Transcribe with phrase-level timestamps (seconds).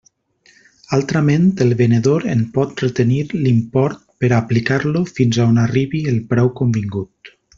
[0.95, 6.19] Altrament, el venedor en pot retenir l'import per a aplicar-lo fins a on arribi el
[6.35, 7.35] preu convingut.